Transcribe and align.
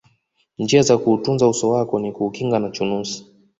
njia 0.59 0.81
za 0.81 0.97
kuutunza 0.97 1.47
uso 1.47 1.69
wako 1.69 1.99
ni 1.99 2.11
kuukinga 2.11 2.59
na 2.59 2.69
chunusi 2.69 3.25